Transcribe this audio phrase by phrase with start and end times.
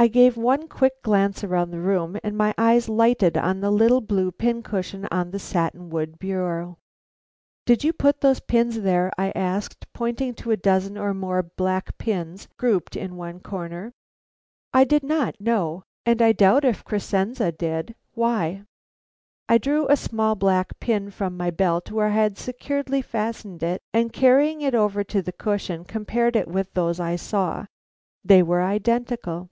[0.00, 4.00] I gave one quick glance around the room, and my eyes lighted on the little
[4.00, 6.78] blue pin cushion on the satin wood bureau.
[7.66, 11.98] "Did you put those pins there?" I asked, pointing to a dozen or more black
[11.98, 13.90] pins grouped in one corner.
[14.72, 17.96] "I did not, no; and I doubt if Crescenze did.
[18.12, 18.62] Why?"
[19.48, 23.82] I drew a small black pin from my belt where I had securely fastened it,
[23.92, 27.66] and carrying it over to the cushion, compared it with those I saw.
[28.24, 29.50] They were identical.